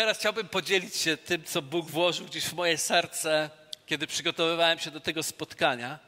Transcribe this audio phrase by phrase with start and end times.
[0.00, 3.50] teraz chciałbym podzielić się tym, co Bóg włożył gdzieś w moje serce,
[3.86, 5.98] kiedy przygotowywałem się do tego spotkania.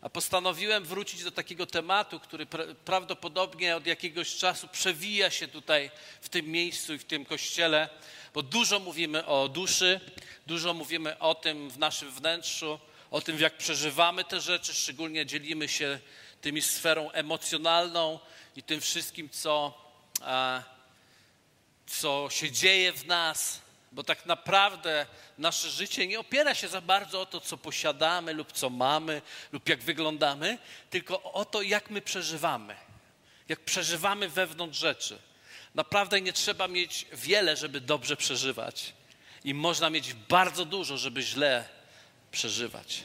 [0.00, 5.90] A postanowiłem wrócić do takiego tematu, który pra prawdopodobnie od jakiegoś czasu przewija się tutaj
[6.20, 7.88] w tym miejscu i w tym kościele,
[8.34, 10.00] bo dużo mówimy o duszy,
[10.46, 12.80] dużo mówimy o tym w naszym wnętrzu,
[13.10, 15.98] o tym, jak przeżywamy te rzeczy, szczególnie dzielimy się
[16.40, 18.18] tymi sferą emocjonalną
[18.56, 19.74] i tym wszystkim, co,
[21.86, 23.60] co się dzieje w nas,
[23.92, 25.06] bo tak naprawdę
[25.38, 29.22] nasze życie nie opiera się za bardzo o to, co posiadamy lub co mamy
[29.52, 30.58] lub jak wyglądamy,
[30.90, 32.76] tylko o to, jak my przeżywamy,
[33.48, 35.18] jak przeżywamy wewnątrz rzeczy.
[35.74, 38.92] Naprawdę nie trzeba mieć wiele, żeby dobrze przeżywać.
[39.44, 41.68] I można mieć bardzo dużo, żeby źle
[42.30, 43.04] przeżywać.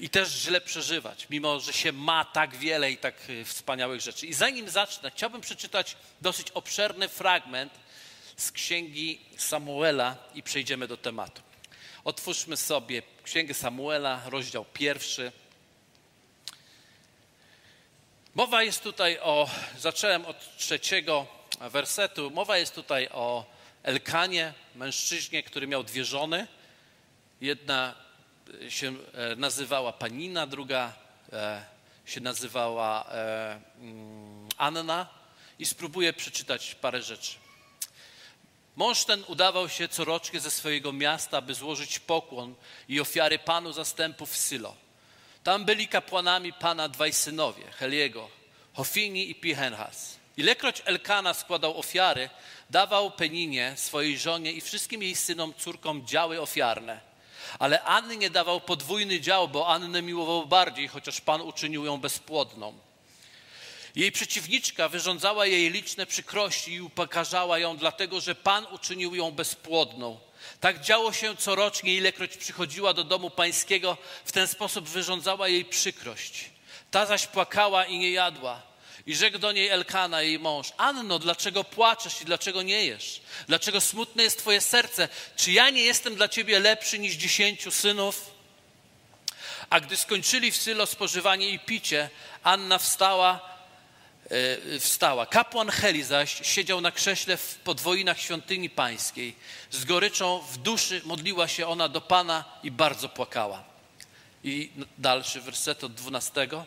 [0.00, 4.26] I też źle przeżywać, mimo że się ma tak wiele i tak y, wspaniałych rzeczy.
[4.26, 7.72] I zanim zacznę, chciałbym przeczytać dosyć obszerny fragment
[8.36, 11.42] z księgi Samuela i przejdziemy do tematu.
[12.04, 15.32] Otwórzmy sobie księgę Samuela, rozdział pierwszy.
[18.34, 21.26] Mowa jest tutaj o, zacząłem od trzeciego
[21.60, 26.46] wersetu, mowa jest tutaj o Elkanie, mężczyźnie, który miał dwie żony.
[27.40, 28.03] Jedna
[28.68, 30.92] się e, nazywała Panina, druga
[31.32, 31.64] e,
[32.04, 35.08] się nazywała e, mm, Anna
[35.58, 37.36] i spróbuję przeczytać parę rzeczy.
[38.76, 42.54] Mąż ten udawał się corocznie ze swojego miasta, by złożyć pokłon
[42.88, 44.76] i ofiary panu zastępów w Sylo.
[45.44, 48.30] Tam byli kapłanami pana dwaj synowie, Heliego,
[48.72, 50.18] Hofini i Pihenhas.
[50.36, 52.30] Ilekroć Elkana składał ofiary,
[52.70, 57.13] dawał Peninie, swojej żonie i wszystkim jej synom, córkom działy ofiarne.
[57.58, 62.74] Ale Anny nie dawał podwójny dział, bo Annę miłował bardziej, chociaż Pan uczynił ją bezpłodną.
[63.94, 70.18] Jej przeciwniczka wyrządzała jej liczne przykrości i upokarzała ją, dlatego że Pan uczynił ją bezpłodną.
[70.60, 76.50] Tak działo się corocznie, ilekroć przychodziła do domu pańskiego, w ten sposób wyrządzała jej przykrość.
[76.90, 78.73] Ta zaś płakała i nie jadła.
[79.06, 83.20] I rzekł do niej Elkana, jej mąż, Anno, dlaczego płaczesz i dlaczego nie jesz?
[83.46, 85.08] Dlaczego smutne jest twoje serce?
[85.36, 88.30] Czy ja nie jestem dla ciebie lepszy niż dziesięciu synów?
[89.70, 92.10] A gdy skończyli w Sylo spożywanie i picie,
[92.42, 93.54] Anna wstała,
[94.30, 95.26] E, wstała.
[95.26, 99.36] Kapłan Heli zaś siedział na krześle w podwojinach świątyni pańskiej.
[99.70, 103.64] Z goryczą w duszy modliła się ona do Pana i bardzo płakała.
[104.44, 106.66] I dalszy werset od dwunastego.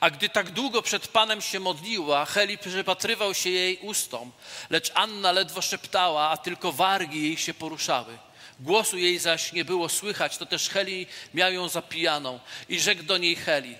[0.00, 4.32] A gdy tak długo przed Panem się modliła, Heli przypatrywał się jej ustom,
[4.70, 8.18] lecz Anna ledwo szeptała, a tylko wargi jej się poruszały.
[8.60, 12.40] Głosu jej zaś nie było słychać, to też Heli miał ją zapijaną.
[12.68, 13.76] I rzekł do niej Heli,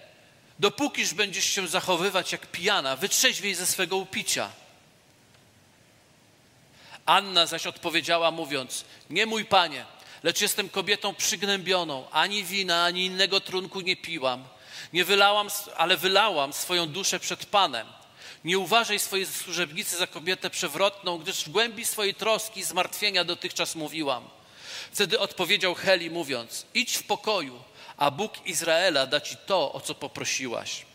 [0.59, 4.51] dopókiż będziesz się zachowywać jak pijana, wytrzeźwiej ze swego upicia.
[7.07, 9.85] Anna zaś odpowiedziała, mówiąc: Nie mój panie,
[10.23, 14.45] lecz jestem kobietą przygnębioną, ani wina, ani innego trunku nie piłam.
[14.95, 17.87] Nie wylałam, ale wylałam swoją duszę przed Panem.
[18.45, 23.75] Nie uważaj swojej służebnicy za kobietę przewrotną, gdyż w głębi swojej troski i zmartwienia dotychczas
[23.75, 24.29] mówiłam.
[24.93, 27.63] Wtedy odpowiedział Heli, mówiąc: Idź w pokoju,
[27.97, 30.87] a Bóg Izraela da ci to, o co poprosiłaś.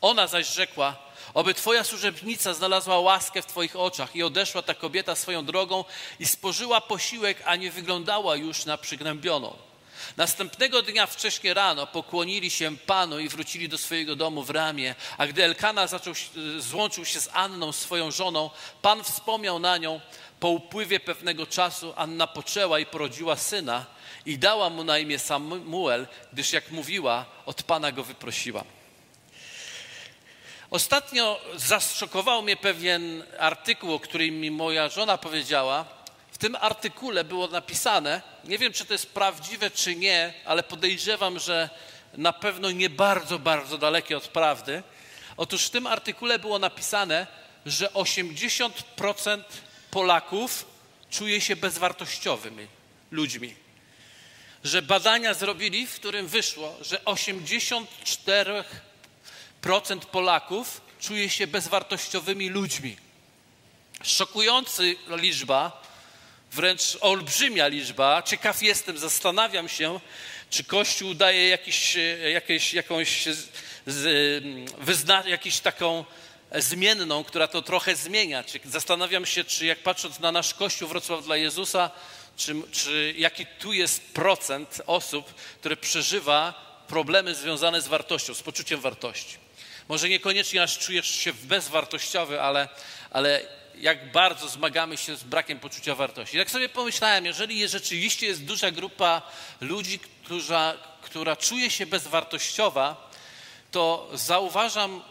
[0.00, 0.96] Ona zaś rzekła,
[1.34, 5.84] oby twoja służebnica znalazła łaskę w twoich oczach i odeszła ta kobieta swoją drogą
[6.20, 9.56] i spożyła posiłek, a nie wyglądała już na przygnębioną.
[10.16, 15.26] Następnego dnia wcześnie rano pokłonili się Panu i wrócili do swojego domu w ramię, a
[15.26, 16.14] gdy Elkana zaczął,
[16.58, 18.50] złączył się z Anną, swoją żoną,
[18.82, 20.00] Pan wspomniał na nią.
[20.40, 23.86] Po upływie pewnego czasu Anna poczęła i porodziła syna,
[24.26, 28.64] i dała mu na imię Samuel, gdyż jak mówiła, od Pana go wyprosiła.
[30.70, 35.84] Ostatnio zaszokował mnie pewien artykuł, o którym mi moja żona powiedziała.
[36.34, 41.38] W tym artykule było napisane, nie wiem czy to jest prawdziwe czy nie, ale podejrzewam,
[41.38, 41.70] że
[42.14, 44.82] na pewno nie bardzo, bardzo dalekie od prawdy.
[45.36, 47.26] Otóż w tym artykule było napisane,
[47.66, 49.42] że 80%
[49.90, 50.66] Polaków
[51.10, 52.66] czuje się bezwartościowymi
[53.10, 53.64] ludźmi
[54.64, 58.64] że badania zrobili, w którym wyszło, że 84%
[60.12, 62.96] Polaków czuje się bezwartościowymi ludźmi.
[64.02, 65.83] Szokująca liczba,
[66.54, 68.22] wręcz olbrzymia liczba.
[68.22, 70.00] Ciekaw jestem, zastanawiam się,
[70.50, 71.96] czy Kościół daje jakiś,
[72.32, 73.28] jakieś, jakąś,
[74.78, 76.04] wyzna, jakąś taką
[76.54, 78.44] zmienną, która to trochę zmienia.
[78.64, 81.90] Zastanawiam się, czy jak patrząc na nasz Kościół Wrocław dla Jezusa,
[82.36, 88.80] czy, czy jaki tu jest procent osób, które przeżywa problemy związane z wartością, z poczuciem
[88.80, 89.43] wartości.
[89.88, 92.68] Może niekoniecznie aż czujesz się bezwartościowy, ale,
[93.10, 93.40] ale
[93.78, 96.36] jak bardzo zmagamy się z brakiem poczucia wartości.
[96.36, 99.22] Jak sobie pomyślałem, jeżeli rzeczywiście jest duża grupa
[99.60, 103.10] ludzi, która, która czuje się bezwartościowa,
[103.70, 105.02] to zauważam,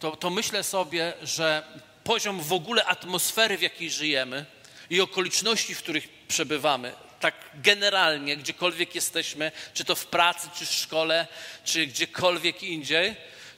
[0.00, 1.62] to, to myślę sobie, że
[2.04, 4.44] poziom w ogóle atmosfery, w jakiej żyjemy
[4.90, 10.72] i okoliczności, w których przebywamy, tak generalnie, gdziekolwiek jesteśmy, czy to w pracy, czy w
[10.72, 11.26] szkole,
[11.64, 13.16] czy gdziekolwiek indziej,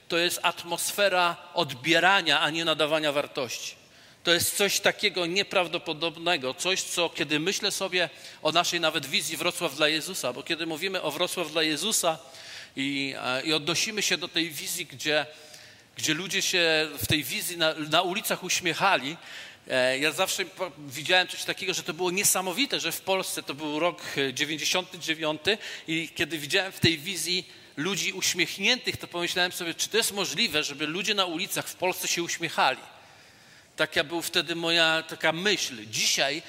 [0.09, 3.75] to jest atmosfera odbierania, a nie nadawania wartości.
[4.23, 8.09] To jest coś takiego nieprawdopodobnego, coś, co kiedy myślę sobie
[8.41, 12.17] o naszej nawet wizji Wrocław dla Jezusa, bo kiedy mówimy o Wrocław dla Jezusa
[12.75, 15.25] i, e, i odnosimy się do tej wizji, gdzie,
[15.97, 19.17] gdzie ludzie się w tej wizji na, na ulicach uśmiechali,
[19.69, 20.45] e, ja zawsze
[20.77, 24.01] widziałem coś takiego, że to było niesamowite, że w Polsce to był rok
[24.33, 25.41] 99
[25.87, 30.63] i kiedy widziałem w tej wizji ludzi uśmiechniętych, to pomyślałem sobie, czy to jest możliwe,
[30.63, 32.79] żeby ludzie na ulicach w Polsce się uśmiechali.
[33.75, 35.85] Taka był wtedy moja taka myśl.
[35.85, 36.41] Dzisiaj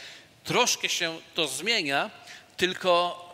[0.45, 2.11] troszkę się to zmienia,
[2.57, 3.30] tylko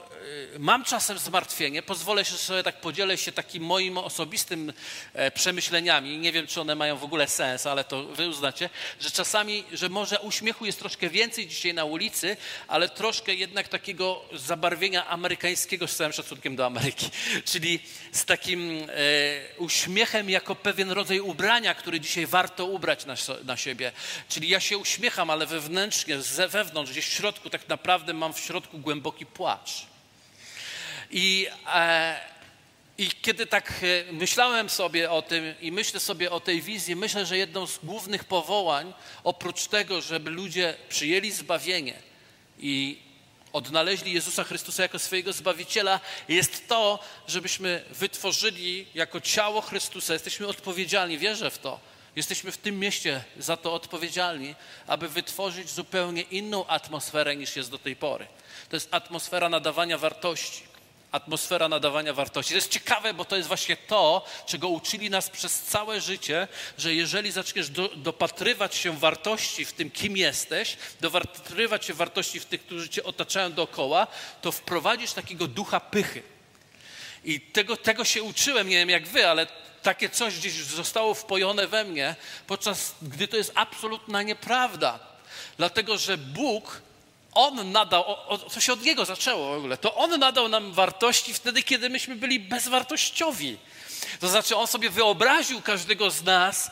[0.58, 4.72] mam czasem zmartwienie, pozwolę się sobie tak podzielę się takim moim osobistym
[5.14, 6.18] e, przemyśleniami.
[6.18, 8.70] Nie wiem, czy one mają w ogóle sens, ale to wy uznacie,
[9.00, 12.36] że czasami, że może uśmiechu jest troszkę więcej dzisiaj na ulicy,
[12.68, 17.10] ale troszkę jednak takiego zabarwienia amerykańskiego z całym szacunkiem do Ameryki.
[17.52, 17.80] Czyli
[18.12, 18.92] z takim e,
[19.58, 23.14] uśmiechem jako pewien rodzaj ubrania, który dzisiaj warto ubrać na,
[23.44, 23.92] na siebie.
[24.28, 28.40] Czyli ja się uśmiecham, ale wewnętrznie, z wewnątrz, gdzieś w środku tak naprawdę mam w
[28.40, 29.95] środku głęboki płacz.
[31.10, 32.20] I, e,
[32.98, 33.72] I kiedy tak
[34.08, 37.78] e, myślałem sobie o tym i myślę sobie o tej wizji, myślę, że jedną z
[37.78, 38.94] głównych powołań,
[39.24, 41.94] oprócz tego, żeby ludzie przyjęli zbawienie
[42.58, 42.98] i
[43.52, 46.98] odnaleźli Jezusa Chrystusa jako swojego Zbawiciela, jest to,
[47.28, 51.80] żebyśmy wytworzyli jako ciało Chrystusa, jesteśmy odpowiedzialni, wierzę w to,
[52.16, 54.54] jesteśmy w tym mieście za to odpowiedzialni,
[54.86, 58.26] aby wytworzyć zupełnie inną atmosferę niż jest do tej pory.
[58.68, 60.75] To jest atmosfera nadawania wartości
[61.12, 62.50] atmosfera nadawania wartości.
[62.50, 66.48] To jest ciekawe, bo to jest właśnie to, czego uczyli nas przez całe życie,
[66.78, 72.44] że jeżeli zaczniesz do, dopatrywać się wartości w tym, kim jesteś, dopatrywać się wartości w
[72.44, 74.06] tych, którzy cię otaczają dookoła,
[74.42, 76.22] to wprowadzisz takiego ducha pychy.
[77.24, 79.46] I tego, tego się uczyłem, nie wiem jak wy, ale
[79.82, 82.14] takie coś gdzieś zostało wpojone we mnie,
[82.46, 84.98] podczas gdy to jest absolutna nieprawda.
[85.56, 86.82] Dlatego, że Bóg
[87.36, 88.04] on nadał,
[88.50, 92.16] co się od Niego zaczęło w ogóle, to On nadał nam wartości wtedy, kiedy myśmy
[92.16, 93.56] byli bezwartościowi.
[94.20, 96.70] To znaczy, On sobie wyobraził każdego z nas,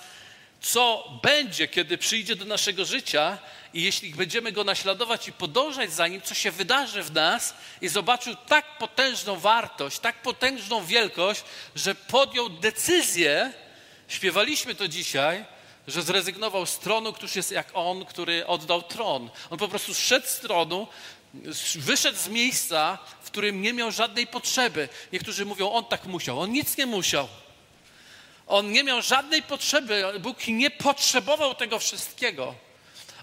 [0.60, 3.38] co będzie, kiedy przyjdzie do naszego życia
[3.74, 7.88] i jeśli będziemy Go naśladować i podążać za Nim, co się wydarzy w nas i
[7.88, 11.44] zobaczył tak potężną wartość, tak potężną wielkość,
[11.74, 13.52] że podjął decyzję,
[14.08, 15.44] śpiewaliśmy to dzisiaj,
[15.86, 19.30] że zrezygnował z tronu, któż jest jak on, który oddał tron.
[19.50, 20.86] On po prostu zszedł z tronu,
[21.74, 24.88] wyszedł z miejsca, w którym nie miał żadnej potrzeby.
[25.12, 26.40] Niektórzy mówią, on tak musiał.
[26.40, 27.28] On nic nie musiał.
[28.46, 30.04] On nie miał żadnej potrzeby.
[30.20, 32.54] Bóg nie potrzebował tego wszystkiego.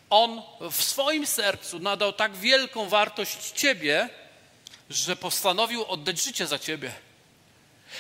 [0.10, 0.42] On
[0.72, 4.10] w swoim sercu nadał tak wielką wartość Ciebie,
[4.90, 6.94] że postanowił oddać życie za Ciebie.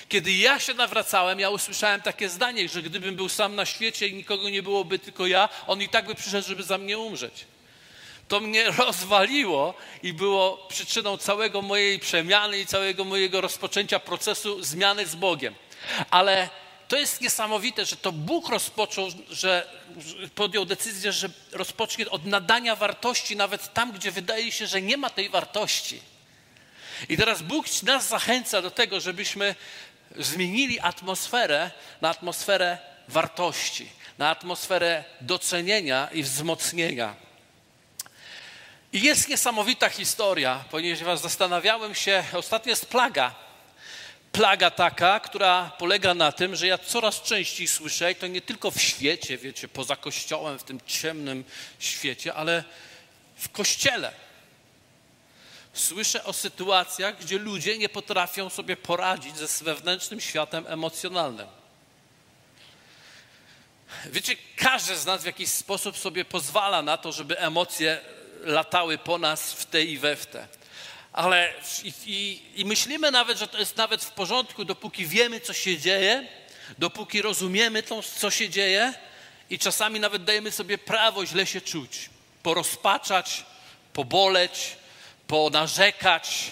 [0.10, 4.14] Kiedy ja się nawracałem, ja usłyszałem takie zdanie, że gdybym był sam na świecie i
[4.14, 7.46] nikogo nie byłoby, tylko ja, on i tak by przyszedł, żeby za mnie umrzeć.
[8.28, 15.06] To mnie rozwaliło i było przyczyną całego mojej przemiany i całego mojego rozpoczęcia procesu zmiany
[15.06, 15.56] z Bogiem.
[16.10, 16.50] Ale
[16.88, 19.68] to jest niesamowite, że to Bóg rozpoczął, że
[20.36, 25.10] podjął decyzję, że rozpocznie od nadania wartości nawet tam, gdzie wydaje się, że nie ma
[25.10, 26.11] tej wartości.
[27.10, 29.56] I teraz Bóg nas zachęca do tego, żebyśmy
[30.18, 32.78] zmienili atmosferę na atmosferę
[33.08, 37.16] wartości, na atmosferę docenienia i wzmocnienia.
[38.94, 43.36] I jest niesamowita historia, ponieważ zastanawiałem się, ostatnio jest plaga.
[44.32, 48.72] Plaga taka, która polega na tym, że ja coraz częściej słyszę, i to nie tylko
[48.72, 51.44] w świecie, wiecie, poza kościołem, w tym ciemnym
[51.80, 52.64] świecie, ale
[53.36, 54.14] w kościele
[55.74, 61.48] Słyszę o sytuacjach, gdzie ludzie nie potrafią sobie poradzić ze wewnętrznym światem emocjonalnym.
[64.06, 68.02] Wiecie, każdy z nas w jakiś sposób sobie pozwala na to, żeby emocje
[68.44, 70.48] latały po nas w te i we w te.
[71.14, 75.54] Ale i, i, i myślimy nawet, że to jest nawet w porządku, dopóki wiemy, co
[75.54, 76.28] się dzieje,
[76.78, 78.94] dopóki rozumiemy to, co się dzieje
[79.50, 82.10] i czasami nawet dajemy sobie prawo źle się czuć,
[82.44, 83.46] porozpaczać,
[83.94, 84.78] poboleć,
[85.32, 86.52] ponarzekać,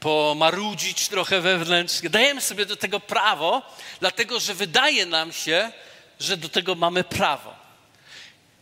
[0.00, 2.10] pomarudzić trochę wewnętrznie.
[2.10, 3.62] Dajemy sobie do tego prawo,
[4.00, 5.72] dlatego że wydaje nam się,
[6.20, 7.54] że do tego mamy prawo.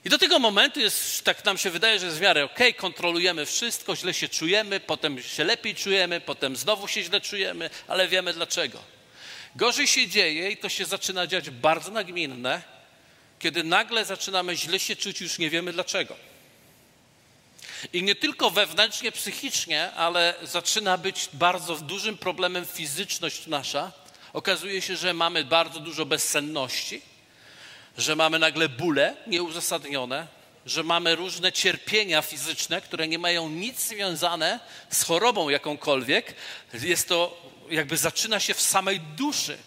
[0.05, 3.47] I do tego momentu jest, tak nam się wydaje, że jest w miarę ok, kontrolujemy
[3.47, 8.33] wszystko, źle się czujemy, potem się lepiej czujemy, potem znowu się źle czujemy, ale wiemy
[8.33, 8.79] dlaczego.
[9.57, 12.63] Gorzej się dzieje i to się zaczyna dziać bardzo nagminne,
[13.39, 16.30] kiedy nagle zaczynamy źle się czuć, już nie wiemy dlaczego.
[17.93, 23.93] I nie tylko wewnętrznie, psychicznie, ale zaczyna być bardzo dużym problemem fizyczność nasza.
[24.33, 27.03] Okazuje się, że mamy bardzo dużo bezsenności,
[27.99, 30.27] że mamy nagle bóle nieuzasadnione,
[30.67, 34.61] że mamy różne cierpienia fizyczne, które nie mają nic związane
[34.91, 36.35] z chorobą jakąkolwiek.
[36.73, 39.59] Jest to jakby zaczyna się w samej duszy.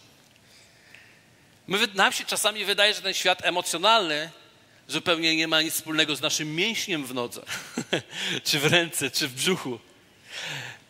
[1.67, 4.29] My, nam się czasami wydaje, że ten świat emocjonalny
[4.87, 7.41] zupełnie nie ma nic wspólnego z naszym mięśniem w nodze,
[8.47, 9.79] czy w ręce, czy w brzuchu.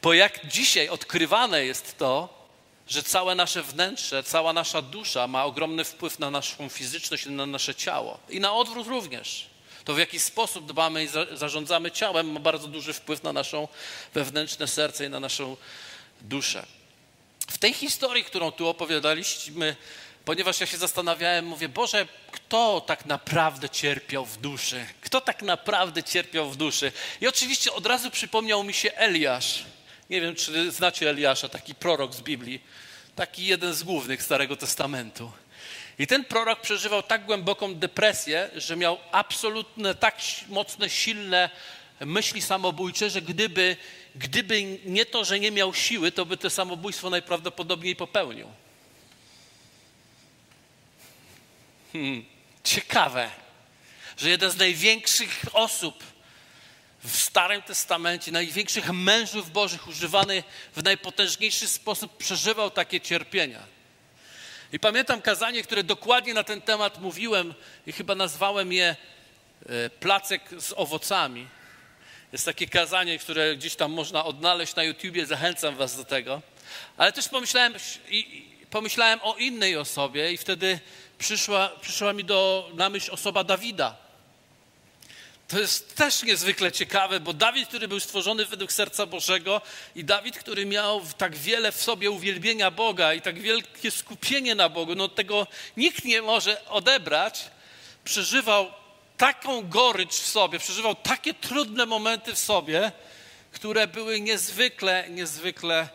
[0.02, 2.44] Bo jak dzisiaj odkrywane jest to,
[2.88, 7.76] że całe nasze wnętrze, cała nasza dusza ma ogromny wpływ na naszą fizyczność na nasze
[7.76, 8.20] ciało.
[8.30, 9.46] I na odwrót również.
[9.86, 13.68] To w jaki sposób dbamy i zarządzamy ciałem ma bardzo duży wpływ na naszą
[14.14, 15.58] wewnętrzne serce i na naszą
[16.22, 16.66] duszę.
[17.48, 19.76] W tej historii, którą tu opowiadaliśmy,
[20.26, 22.08] ponieważ ja się zastanawiałem, mówię, Boże,
[22.54, 24.86] kto tak naprawdę cierpiał w duszy?
[25.02, 26.92] Kto tak naprawdę cierpiał w duszy?
[27.22, 29.64] I oczywiście od razu przypomniał mi się Eliasz.
[30.10, 32.62] Nie wiem, czy znacie Eliasza, taki prorok z Biblii,
[33.16, 35.32] taki jeden z głównych Starego Testamentu.
[36.00, 40.18] I ten prorok przeżywał tak głęboką depresję, że miał absolutne, tak
[40.48, 41.50] mocne, silne
[42.00, 43.78] myśli samobójcze, że gdyby,
[44.16, 48.48] gdyby nie to, że nie miał siły, to by to samobójstwo najprawdopodobniej popełnił.
[51.94, 52.33] Hmm,
[52.64, 53.30] ciekawe,
[54.18, 56.04] że jeden z największych osób
[57.04, 60.44] w Starym Testamencie, największych mężów bożych, używany
[60.76, 63.60] w najpotężniejszy sposób, przeżywał takie cierpienia.
[64.74, 67.54] I pamiętam kazanie, które dokładnie na ten temat mówiłem
[67.88, 68.96] i chyba nazwałem je
[69.66, 71.48] e, placek z owocami.
[72.32, 76.42] Jest takie kazanie, które gdzieś tam można odnaleźć na YouTubie, zachęcam was do tego.
[76.98, 77.74] Ale też pomyślałem,
[78.70, 80.80] pomyślałem o innej osobie i wtedy
[81.24, 83.96] przyszła, przyszła mi do, na myśl osoba Dawida.
[85.48, 89.62] To jest też niezwykle ciekawe, bo Dawid, który był stworzony według serca Bożego
[89.96, 94.70] i Dawid, który miał tak wiele w sobie uwielbienia Boga i tak wielkie skupienie na
[94.70, 97.46] Bogu, no tego nikt nie może odebrać,
[98.04, 98.72] przeżywał
[99.18, 102.92] taką gorycz w sobie, przeżywał takie trudne momenty w sobie,
[103.52, 105.90] które były niezwykle, niezwykle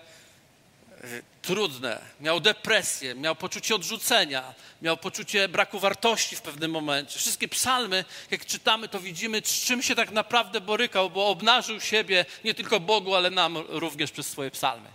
[1.43, 7.19] trudne, miał depresję, miał poczucie odrzucenia, miał poczucie braku wartości w pewnym momencie.
[7.19, 12.25] Wszystkie psalmy, jak czytamy, to widzimy, z czym się tak naprawdę borykał, bo obnażył siebie
[12.45, 14.88] nie tylko Bogu, ale nam również przez swoje psalmy.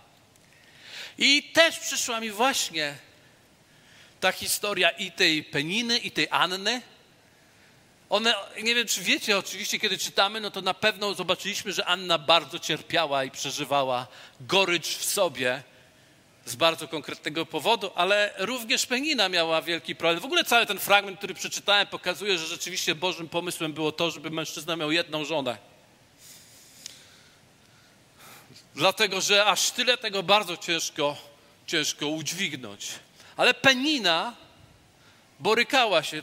[1.18, 2.94] I też przyszła mi właśnie
[4.20, 6.82] ta historia i tej Peniny, i tej Anny.
[8.10, 12.18] One, nie wiem, czy wiecie, oczywiście, kiedy czytamy, no to na pewno zobaczyliśmy, że Anna
[12.18, 14.06] bardzo cierpiała i przeżywała
[14.40, 15.62] gorycz w sobie
[16.44, 20.20] z bardzo konkretnego powodu, ale również Penina miała wielki problem.
[20.20, 24.30] W ogóle cały ten fragment, który przeczytałem, pokazuje, że rzeczywiście Bożym pomysłem było to, żeby
[24.30, 25.58] mężczyzna miał jedną żonę.
[28.74, 31.16] Dlatego, że aż tyle tego bardzo ciężko,
[31.66, 32.88] ciężko udźwignąć.
[33.36, 34.34] Ale Penina
[35.40, 36.22] borykała się.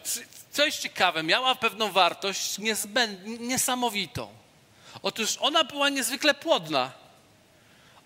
[0.51, 2.57] Coś ciekawe, miała pewną wartość
[3.39, 4.29] niesamowitą.
[5.01, 6.91] Otóż ona była niezwykle płodna.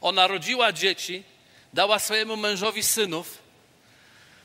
[0.01, 1.23] Ona rodziła dzieci,
[1.75, 3.37] dała swojemu mężowi synów.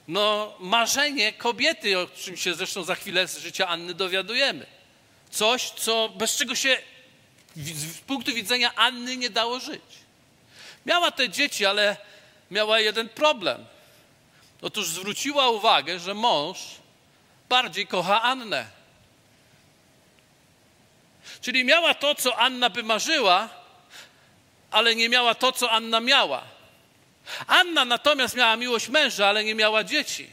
[0.08, 4.66] No, marzenie kobiety, o czym się zresztą za chwilę z życia Anny dowiadujemy.
[5.30, 6.78] Coś, co, bez czego się
[7.56, 9.82] z punktu widzenia Anny nie dało żyć.
[10.86, 11.96] Miała te dzieci, ale
[12.50, 13.66] miała jeden problem.
[14.62, 16.58] Otóż zwróciła uwagę, że mąż
[17.48, 18.66] bardziej kocha Annę.
[21.40, 23.48] Czyli miała to, co Anna by marzyła,
[24.70, 26.59] ale nie miała to, co Anna miała.
[27.46, 30.30] Anna natomiast miała miłość męża, ale nie miała dzieci.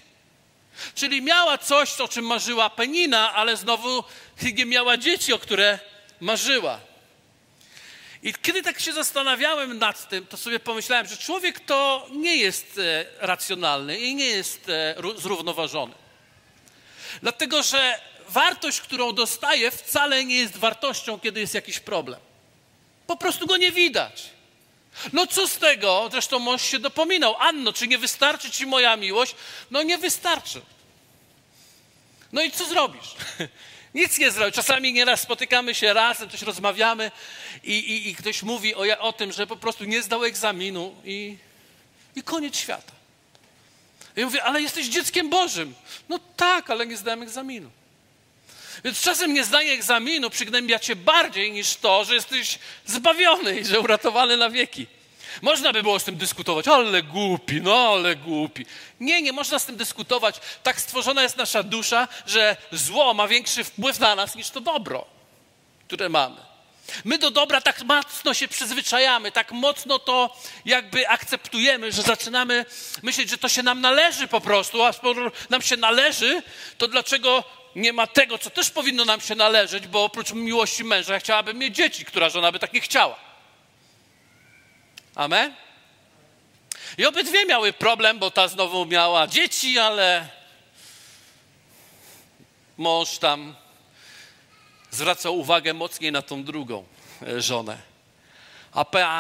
[0.96, 4.04] Czyli miała coś, o czym marzyła Penina, ale znowu
[4.56, 5.80] nie miała dzieci, o które
[6.20, 6.80] marzyła.
[8.24, 12.78] I kiedy tak się zastanawiałem nad tym, to sobie pomyślałem, że człowiek to nie jest
[12.78, 15.94] e, racjonalny i nie jest e, zrównoważony.
[17.22, 18.00] Dlatego, że
[18.30, 22.20] wartość, którą dostaje, wcale nie jest wartością, kiedy jest jakiś problem.
[23.08, 24.30] Po prostu go nie widać.
[25.14, 26.08] No co z tego?
[26.12, 27.36] Zresztą mąż się dopominał.
[27.40, 29.36] Anno, czy nie wystarczy ci moja miłość?
[29.72, 30.62] No nie wystarczy.
[32.32, 33.16] No i co zrobisz?
[33.94, 34.56] Nic nie zrobisz.
[34.56, 37.12] Czasami nieraz spotykamy się razem, coś rozmawiamy
[37.64, 41.38] i, i, i ktoś mówi o, o, tym, że po prostu nie zdał egzaminu i,
[42.16, 42.92] i koniec świata.
[44.16, 45.76] Ja mówię, ale jesteś dzieckiem Bożym.
[46.10, 47.70] No tak, ale nie zdałem egzaminu.
[48.84, 54.38] Więc czasem niezdanie egzaminu przygnębia cię bardziej niż to, że jesteś zbawiony i że uratowany
[54.38, 54.88] na wieki.
[55.42, 58.66] Można by było z tym dyskutować, ale głupi, no ale głupi.
[59.00, 60.36] Nie, nie można z tym dyskutować.
[60.64, 65.06] Tak stworzona jest nasza dusza, że zło ma większy wpływ na nas niż to dobro,
[65.88, 66.48] które mamy.
[67.06, 72.66] My do dobra tak mocno się przyzwyczajamy, tak mocno to jakby akceptujemy, że zaczynamy
[73.04, 76.44] myśleć, że to się nam należy po prostu, a skoro nam się należy,
[76.78, 77.44] to dlaczego
[77.78, 81.58] nie ma tego, co też powinno nam się należeć, bo oprócz miłości męża ja chciałabym
[81.58, 83.20] mieć dzieci, która żona by tak nie chciała.
[85.16, 85.56] Amen?
[86.98, 90.30] I obydwie miały problem, bo ta znowu miała dzieci, ale
[92.78, 93.56] mąż tam
[94.92, 96.86] zwracał uwagę mocniej na tą drugą
[97.28, 97.78] e, żonę.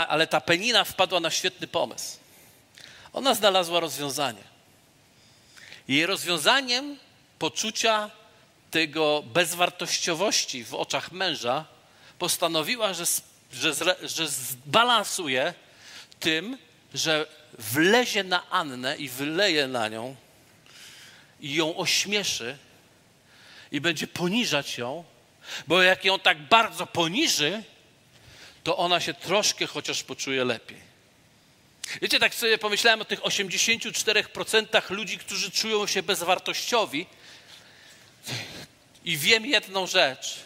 [0.07, 2.17] ale ta Penina wpadła na świetny pomysł.
[3.13, 4.43] Ona znalazła rozwiązanie.
[5.87, 6.97] Jej rozwiązaniem
[7.39, 8.09] poczucia
[8.71, 11.65] tego bezwartościowości w oczach męża
[12.19, 13.05] postanowiła, że,
[13.53, 15.53] że, że zbalansuje
[16.19, 16.57] tym,
[16.93, 17.27] że
[17.59, 20.15] wlezie na Annę i wyleje na nią
[21.39, 22.57] i ją ośmieszy
[23.71, 25.03] i będzie poniżać ją,
[25.67, 27.63] bo jak ją tak bardzo poniży,
[28.63, 30.87] to ona się troszkę chociaż poczuje lepiej.
[32.01, 37.05] Wiecie, tak sobie pomyślałem o tych 84% ludzi, którzy czują się bezwartościowi
[39.05, 40.39] i wiem jedną rzecz,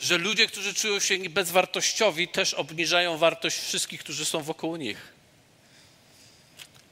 [0.00, 5.16] że ludzie, którzy czują się bezwartościowi, też obniżają wartość wszystkich, którzy są wokół nich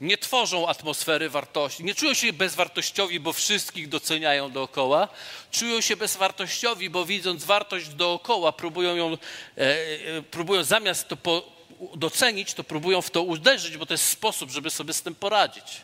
[0.01, 5.07] nie tworzą atmosfery wartości, nie czują się bezwartościowi, bo wszystkich doceniają dookoła,
[5.51, 9.17] czują się bezwartościowi, bo widząc wartość dookoła, próbują ją, e,
[9.57, 11.51] e, próbują zamiast to po,
[11.95, 15.81] docenić, to próbują w to uderzyć, bo to jest sposób, żeby sobie z tym poradzić.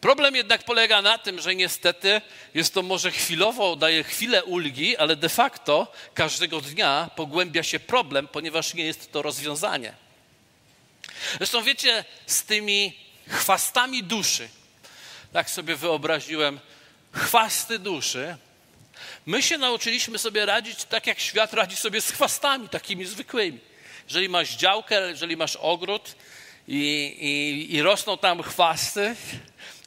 [0.00, 2.20] Problem jednak polega na tym, że niestety
[2.54, 8.28] jest to może chwilowo, daje chwilę ulgi, ale de facto każdego dnia pogłębia się problem,
[8.28, 9.94] ponieważ nie jest to rozwiązanie.
[11.36, 12.96] Zresztą wiecie, z tymi
[13.28, 14.48] chwastami duszy,
[15.32, 16.60] tak sobie wyobraziłem,
[17.12, 18.36] chwasty duszy,
[19.26, 23.58] my się nauczyliśmy sobie radzić tak, jak świat radzi sobie z chwastami takimi zwykłymi.
[24.04, 26.14] Jeżeli masz działkę, jeżeli masz ogród
[26.68, 29.16] i, i, i rosną tam chwasty,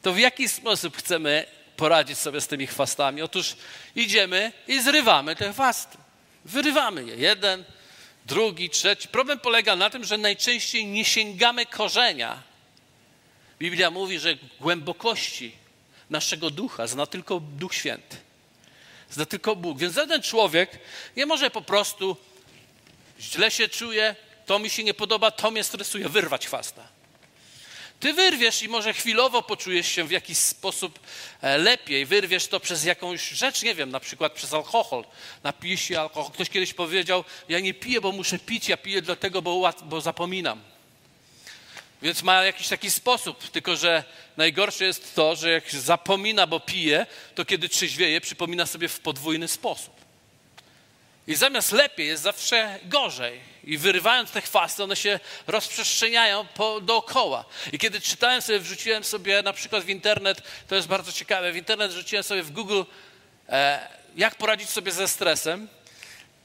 [0.04, 3.22] to w jaki sposób chcemy poradzić sobie z tymi chwastami?
[3.22, 3.56] Otóż
[3.96, 5.98] idziemy i zrywamy te chwasty.
[6.44, 7.64] Wyrywamy je jeden,
[8.26, 9.08] drugi, trzeci.
[9.08, 12.42] Problem polega na tym, że najczęściej nie sięgamy korzenia.
[13.58, 15.52] Biblia mówi, że głębokości
[16.10, 18.16] naszego ducha zna tylko Duch Święty.
[19.10, 19.78] Zna tylko Bóg.
[19.78, 20.78] Więc żaden człowiek
[21.16, 22.16] nie może po prostu
[23.20, 26.93] źle się czuje, to mi się nie podoba, to mnie stresuje, wyrwać chwasta.
[28.04, 30.98] Ty wyrwiesz i może chwilowo poczujesz się w jakiś sposób
[31.42, 32.06] e, lepiej.
[32.06, 35.04] Wyrwiesz to przez jakąś rzecz, nie wiem, na przykład przez alkohol.
[35.42, 36.32] Napijesz się alkohol.
[36.32, 40.60] Ktoś kiedyś powiedział, ja nie piję, bo muszę pić, ja piję dlatego, bo, bo zapominam.
[42.02, 44.04] Więc ma jakiś taki sposób, tylko że
[44.36, 49.48] najgorsze jest to, że jak zapomina, bo pije, to kiedy trzeźwieje, przypomina sobie w podwójny
[49.48, 50.03] sposób.
[51.26, 53.40] I zamiast lepiej jest zawsze gorzej.
[53.64, 57.44] I wyrywając te chwasty, one się rozprzestrzeniają po, dookoła.
[57.72, 61.56] I kiedy czytałem sobie, wrzuciłem sobie na przykład w internet, to jest bardzo ciekawe, w
[61.56, 62.82] internet wrzuciłem sobie w Google,
[63.48, 65.68] e, jak poradzić sobie ze stresem,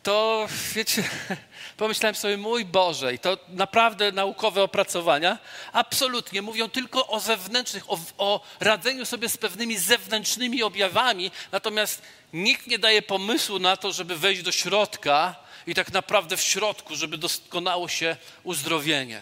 [0.04, 1.04] to wiecie,
[1.78, 5.38] pomyślałem sobie, mój Boże, i to naprawdę naukowe opracowania,
[5.74, 12.02] absolutnie mówią tylko o zewnętrznych, o, o radzeniu sobie z pewnymi zewnętrznymi objawami, natomiast
[12.34, 15.36] nikt nie daje pomysłu na to, żeby wejść do środka
[15.68, 19.22] i tak naprawdę w środku, żeby doskonało się uzdrowienie.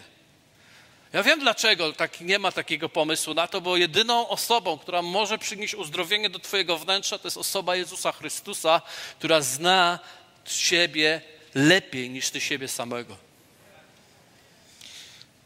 [1.12, 5.38] Ja wiem dlaczego tak nie ma takiego pomysłu na to, bo jedyną osobą, która może
[5.38, 8.82] przynieść uzdrowienie do Twojego wnętrza, to jest osoba Jezusa Chrystusa,
[9.18, 9.98] która zna
[10.52, 11.20] siebie
[11.54, 13.16] lepiej niż Ty siebie samego.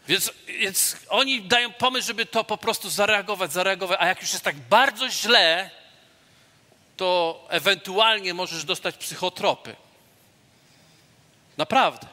[0.08, 4.44] Więc, więc oni dają pomysł, żeby to po prostu zareagować, zareagować, a jak już jest
[4.44, 5.70] tak bardzo źle,
[6.96, 9.76] to ewentualnie możesz dostać psychotropy.
[11.56, 12.06] Naprawdę.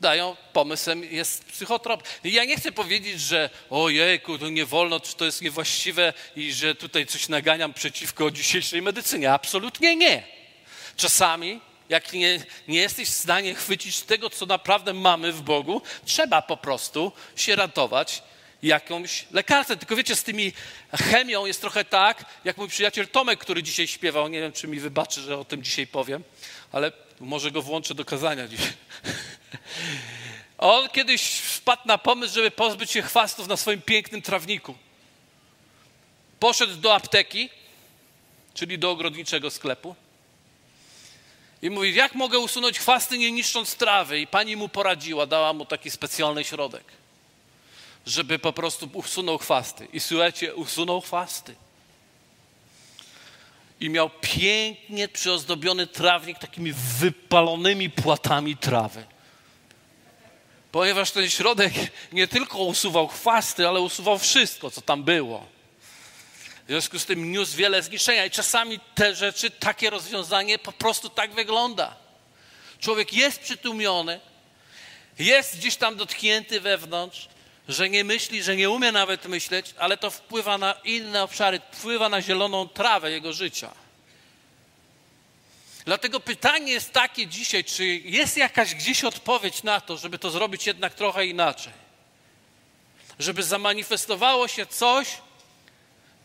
[0.00, 2.02] Dają, pomysłem jest psychotrop.
[2.24, 7.06] Ja nie chcę powiedzieć, że ojejku, to nie wolno, to jest niewłaściwe i że tutaj
[7.06, 9.32] coś naganiam przeciwko dzisiejszej medycynie.
[9.32, 10.22] Absolutnie nie.
[10.96, 16.42] Czasami, jak nie, nie jesteś w stanie chwycić tego, co naprawdę mamy w Bogu, trzeba
[16.42, 18.22] po prostu się ratować
[18.62, 19.78] jakąś lekarstwem.
[19.78, 20.52] Tylko wiecie, z tymi
[20.92, 24.28] chemią jest trochę tak, jak mój przyjaciel Tomek, który dzisiaj śpiewał.
[24.28, 26.24] Nie wiem, czy mi wybaczy, że o tym dzisiaj powiem,
[26.72, 28.72] ale może go włączę do kazania dzisiaj.
[30.58, 34.74] On kiedyś wpadł na pomysł, żeby pozbyć się chwastów na swoim pięknym trawniku.
[36.40, 37.50] Poszedł do apteki,
[38.54, 39.94] czyli do ogrodniczego sklepu.
[41.62, 44.20] I mówi, jak mogę usunąć chwasty, nie niszcząc trawy?
[44.20, 46.84] I pani mu poradziła, dała mu taki specjalny środek,
[48.06, 49.88] żeby po prostu usunął chwasty.
[49.92, 51.54] I słuchajcie, usunął chwasty.
[53.80, 59.04] I miał pięknie przyozdobiony trawnik takimi wypalonymi płatami trawy.
[60.72, 61.72] Ponieważ ten środek
[62.12, 65.57] nie tylko usuwał chwasty, ale usuwał wszystko, co tam było.
[66.68, 71.08] W związku z tym niósł wiele zniszczenia i czasami te rzeczy, takie rozwiązanie po prostu
[71.08, 71.96] tak wygląda.
[72.80, 74.20] Człowiek jest przytłumiony,
[75.18, 77.28] jest gdzieś tam dotknięty wewnątrz,
[77.68, 82.08] że nie myśli, że nie umie nawet myśleć, ale to wpływa na inne obszary, wpływa
[82.08, 83.70] na zieloną trawę jego życia.
[85.84, 90.66] Dlatego pytanie jest takie dzisiaj, czy jest jakaś gdzieś odpowiedź na to, żeby to zrobić
[90.66, 91.72] jednak trochę inaczej?
[93.18, 95.08] Żeby zamanifestowało się coś,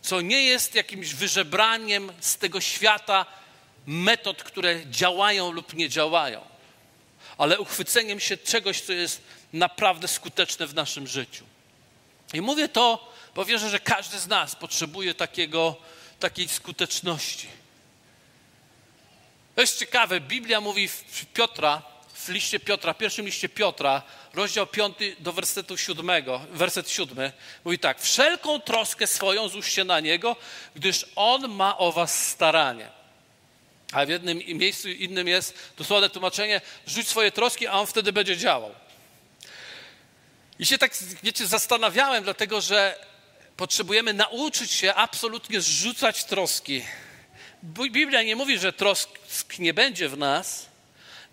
[0.03, 3.25] co nie jest jakimś wyżebraniem z tego świata
[3.85, 6.41] metod, które działają lub nie działają,
[7.37, 9.21] ale uchwyceniem się czegoś, co jest
[9.53, 11.45] naprawdę skuteczne w naszym życiu.
[12.33, 15.75] I mówię to, bo wierzę, że każdy z nas potrzebuje takiego,
[16.19, 17.47] takiej skuteczności.
[19.55, 21.81] To jest ciekawe, Biblia mówi w Piotra,
[22.13, 24.01] w liście Piotra, pierwszym liście Piotra,
[24.33, 26.11] rozdział 5 do wersetu 7,
[26.51, 27.31] werset 7,
[27.65, 30.35] mówi tak: Wszelką troskę swoją złóżcie na niego,
[30.75, 32.89] gdyż on ma o was staranie.
[33.91, 38.37] A w jednym miejscu innym jest dosłowne tłumaczenie: rzuć swoje troski, a on wtedy będzie
[38.37, 38.75] działał.
[40.59, 43.05] I się tak, wiecie, zastanawiałem, dlatego że
[43.57, 46.83] potrzebujemy nauczyć się absolutnie zrzucać troski.
[47.63, 49.09] Biblia nie mówi, że trosk
[49.59, 50.72] nie będzie w nas,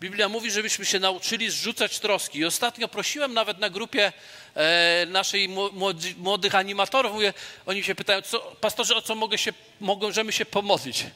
[0.00, 2.38] Biblia mówi, żebyśmy się nauczyli zrzucać troski.
[2.38, 4.12] I ostatnio prosiłem nawet na grupie
[4.54, 7.34] e, naszej młodzi, młodych animatorów, mówię,
[7.66, 11.06] oni się pytają, co, pastorze, o co mogę się, możemy się pomodlić?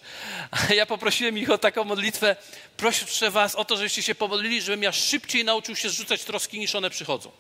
[0.50, 2.36] A ja poprosiłem ich o taką modlitwę,
[2.76, 6.74] proszę was o to, żebyście się pomodlili, żebym ja szybciej nauczył się zrzucać troski, niż
[6.74, 7.30] one przychodzą.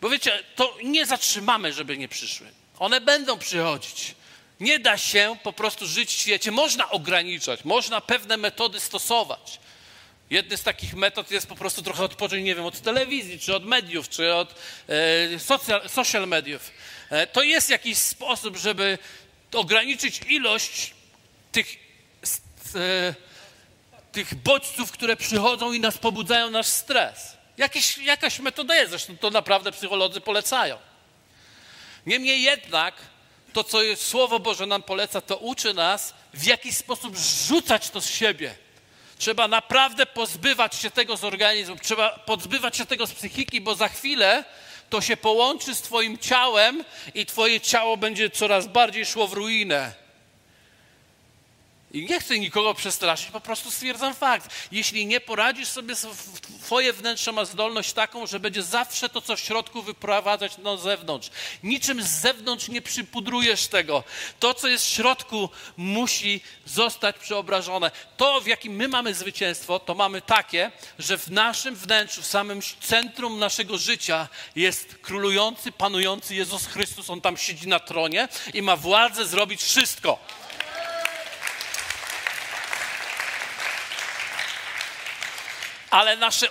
[0.00, 2.46] Bo wiecie, to nie zatrzymamy, żeby nie przyszły.
[2.78, 4.14] One będą przychodzić.
[4.60, 6.50] Nie da się po prostu żyć w świecie.
[6.50, 9.60] Można ograniczać, można pewne metody stosować.
[10.30, 13.64] Jedny z takich metod jest po prostu trochę odpocząć, nie wiem, od telewizji, czy od
[13.64, 14.54] mediów, czy od
[14.88, 16.70] e, social, social mediów.
[17.10, 18.98] E, to jest jakiś sposób, żeby
[19.52, 20.94] ograniczyć ilość
[21.52, 21.76] tych,
[22.74, 23.14] e,
[24.12, 27.36] tych bodźców, które przychodzą i nas pobudzają nasz stres.
[27.56, 30.78] Jakieś, jakaś metoda jest, zresztą to naprawdę psycholodzy polecają.
[32.06, 32.94] Niemniej jednak
[33.52, 37.16] to, co Słowo Boże nam poleca, to uczy nas, w jaki sposób
[37.48, 38.54] rzucać to z siebie.
[39.18, 43.88] Trzeba naprawdę pozbywać się tego z organizmu, trzeba pozbywać się tego z psychiki, bo za
[43.88, 44.44] chwilę
[44.90, 46.84] to się połączy z Twoim ciałem
[47.14, 49.99] i Twoje ciało będzie coraz bardziej szło w ruinę.
[51.92, 54.68] I nie chcę nikogo przestraszyć, po prostu stwierdzam fakt.
[54.72, 55.94] Jeśli nie poradzisz sobie,
[56.62, 61.30] twoje wnętrze ma zdolność taką, że będzie zawsze to, co w środku wyprowadzać na zewnątrz.
[61.62, 64.04] Niczym z zewnątrz nie przypudrujesz tego.
[64.40, 67.90] To, co jest w środku, musi zostać przeobrażone.
[68.16, 72.60] To, w jakim my mamy zwycięstwo, to mamy takie, że w naszym wnętrzu, w samym
[72.80, 77.10] centrum naszego życia jest królujący, panujący Jezus Chrystus.
[77.10, 80.18] On tam siedzi na tronie i ma władzę zrobić wszystko.
[85.90, 86.46] Ale, nasze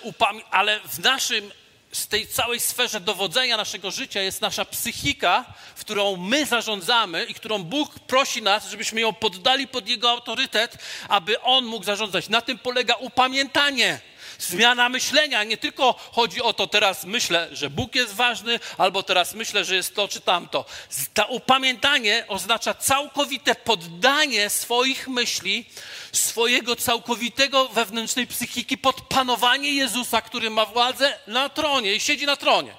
[0.52, 1.52] ale w naszym,
[1.92, 7.34] z tej całej sferze dowodzenia naszego życia jest nasza psychika, w którą my zarządzamy i
[7.34, 10.78] którą Bóg prosi nas, żebyśmy ją poddali pod Jego autorytet,
[11.10, 12.30] aby On mógł zarządzać.
[12.30, 14.00] Na tym polega upamiętanie
[14.40, 15.44] zmiana myślenia.
[15.44, 19.76] Nie tylko chodzi o to, teraz myślę, że Bóg jest ważny, albo teraz myślę, że
[19.76, 20.66] jest to czy tamto.
[21.14, 25.66] To upamiętanie oznacza całkowite poddanie swoich myśli,
[26.12, 32.36] swojego całkowitego wewnętrznej psychiki pod panowanie Jezusa, który ma władzę na tronie i siedzi na
[32.36, 32.79] tronie.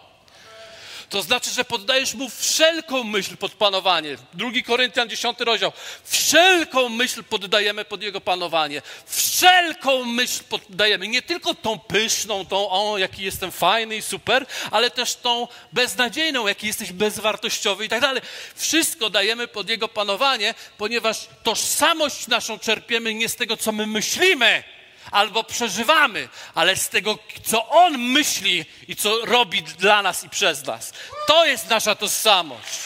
[1.10, 4.16] To znaczy, że poddajesz mu wszelką myśl pod panowanie.
[4.34, 5.72] Drugi Koryntian, 10 rozdział.
[6.04, 8.82] Wszelką myśl poddajemy pod jego panowanie.
[9.06, 11.08] Wszelką myśl poddajemy.
[11.08, 16.46] Nie tylko tą pyszną, tą, o, jaki jestem fajny i super, ale też tą beznadziejną,
[16.46, 18.22] jaki jesteś bezwartościowy i tak dalej.
[18.54, 24.64] Wszystko dajemy pod jego panowanie, ponieważ tożsamość naszą czerpiemy nie z tego, co my myślimy,
[25.10, 30.66] albo przeżywamy, ale z tego, co On myśli i co robi dla nas i przez
[30.66, 30.92] nas.
[31.26, 32.78] To jest nasza tożsamość.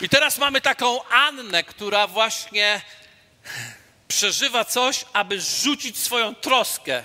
[0.00, 2.80] I teraz mamy taką Annę, która właśnie
[4.08, 7.02] przeżywa coś, aby rzucić swoją troskę.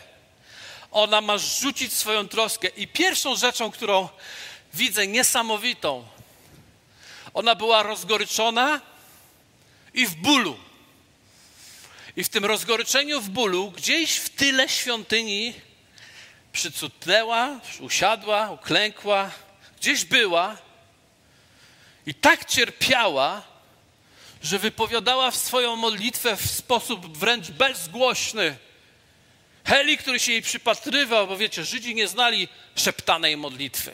[0.92, 2.68] Ona ma rzucić swoją troskę.
[2.68, 4.10] I pierwszą rzeczą, którą
[4.74, 6.06] widzę niesamowitą,
[7.36, 8.82] Ona była rozgoryczona
[9.94, 10.65] i w bólu.
[12.18, 15.54] I w tym rozgoryczeniu, w bólu, gdzieś w tyle świątyni
[16.52, 19.32] przycutnęła, usiadła, uklękła,
[19.78, 20.58] gdzieś była
[22.06, 23.44] i tak cierpiała,
[24.44, 28.58] że wypowiadała swoją modlitwę w sposób wręcz bezgłośny.
[29.66, 33.92] Heli, który się jej przypatrywał, bo wiecie, Żydzi nie znali szeptanej modlitwy.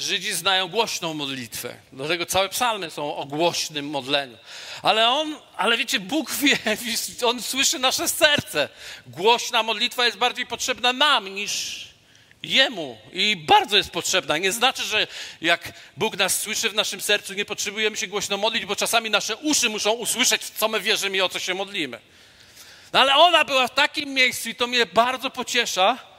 [0.00, 1.74] Żydzi znają głośną modlitwę.
[1.92, 4.38] Dlatego całe psalmy są o głośnym modleniu.
[4.82, 6.58] Ale on, ale wiecie, Bóg wie,
[7.28, 8.68] on słyszy nasze serce.
[9.06, 11.84] Głośna modlitwa jest bardziej potrzebna nam niż
[12.42, 12.98] Jemu.
[13.12, 14.38] I bardzo jest potrzebna.
[14.38, 15.06] Nie znaczy, że
[15.40, 19.36] jak Bóg nas słyszy w naszym sercu, nie potrzebujemy się głośno modlić, bo czasami nasze
[19.36, 22.00] uszy muszą usłyszeć, w co my wierzymy i o co się modlimy.
[22.92, 26.09] No ale ona była w takim miejscu i to mnie bardzo pociesza,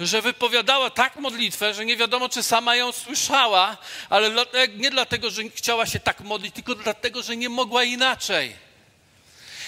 [0.00, 3.76] że wypowiadała tak modlitwę, że nie wiadomo, czy sama ją słyszała,
[4.10, 4.30] ale
[4.76, 8.56] nie dlatego, że chciała się tak modlić, tylko dlatego, że nie mogła inaczej.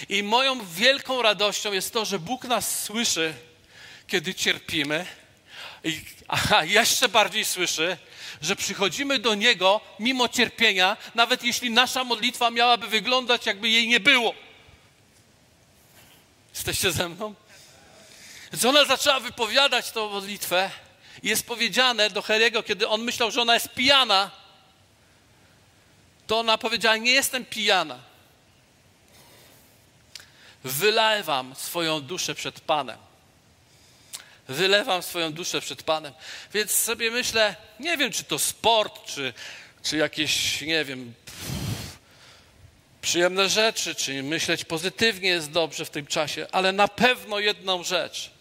[0.09, 3.33] I moją wielką radością jest to, że Bóg nas słyszy,
[4.07, 5.05] kiedy cierpimy,
[6.27, 7.97] a jeszcze bardziej słyszy,
[8.41, 13.99] że przychodzimy do Niego mimo cierpienia, nawet jeśli nasza modlitwa miałaby wyglądać, jakby jej nie
[13.99, 14.35] było.
[16.53, 17.35] Jesteście ze mną?
[18.55, 20.69] Więc ona zaczęła wypowiadać tą modlitwę
[21.23, 24.31] i jest powiedziane do Heriego, kiedy on myślał, że ona jest pijana,
[26.27, 27.99] to ona powiedziała, nie jestem pijana.
[30.63, 32.97] Wylewam swoją duszę przed Panem.
[34.47, 36.13] Wylewam swoją duszę przed Panem.
[36.53, 39.33] Więc sobie myślę, nie wiem, czy to sport, czy,
[39.83, 41.13] czy jakieś, nie wiem,
[43.01, 48.34] przyjemne rzeczy, czy myśleć pozytywnie jest dobrze w tym czasie, ale na pewno jedną rzecz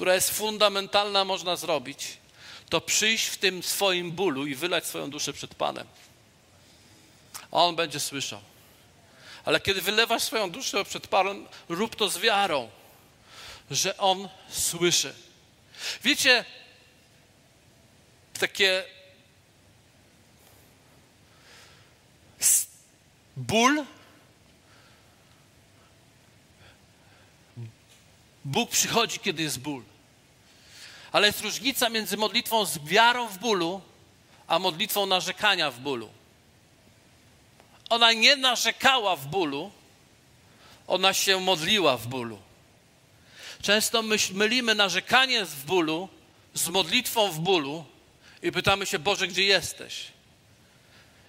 [0.00, 2.18] która jest fundamentalna, można zrobić,
[2.68, 5.86] to przyjść w tym swoim bólu i wylać swoją duszę przed Panem.
[7.50, 8.40] A On będzie słyszał.
[9.44, 12.70] Ale kiedy wylewasz swoją duszę przed Panem, rób to z wiarą,
[13.70, 15.14] że On słyszy.
[16.02, 16.44] Wiecie,
[18.38, 18.84] takie
[23.36, 23.84] ból
[28.44, 29.89] Bóg przychodzi, kiedy jest ból.
[31.12, 33.80] Ale jest różnica między modlitwą z wiarą w bólu,
[34.46, 36.10] a modlitwą narzekania w bólu.
[37.90, 39.70] Ona nie narzekała w bólu,
[40.86, 42.38] ona się modliła w bólu.
[43.62, 46.08] Często mylimy narzekanie w bólu
[46.54, 47.84] z modlitwą w bólu
[48.42, 50.06] i pytamy się, Boże, gdzie jesteś?